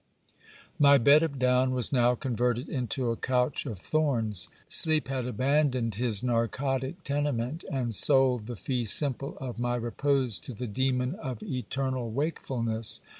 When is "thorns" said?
3.77-4.49